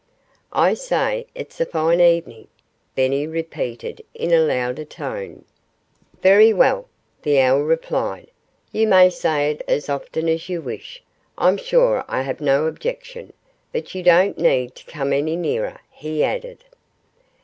[0.51, 2.47] "I say, it's a fine evening!"
[2.95, 5.45] Benny repeated in a louder tone.
[6.23, 6.87] "Very well!"
[7.21, 8.31] the owl replied.
[8.71, 11.03] "You may say it as often as you wish.
[11.37, 13.31] I'm sure I have no objection....
[13.71, 16.63] But you don't need to come any nearer," he added.